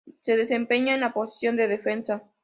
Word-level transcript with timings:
Se 0.21 0.35
desempeñaba 0.35 0.95
en 0.95 1.01
la 1.01 1.13
posición 1.13 1.55
de 1.57 1.67
defensa. 1.67 2.23